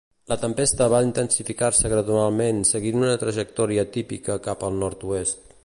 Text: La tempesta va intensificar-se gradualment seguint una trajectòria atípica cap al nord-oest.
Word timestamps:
La 0.31 0.35
tempesta 0.43 0.85
va 0.93 1.01
intensificar-se 1.07 1.91
gradualment 1.93 2.63
seguint 2.71 2.99
una 3.03 3.13
trajectòria 3.25 3.85
atípica 3.89 4.39
cap 4.49 4.69
al 4.71 4.85
nord-oest. 4.85 5.49